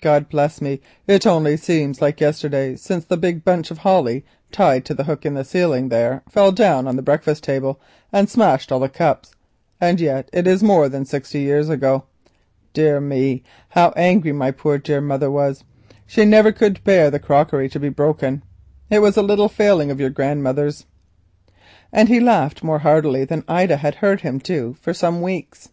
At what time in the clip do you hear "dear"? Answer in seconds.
12.72-13.00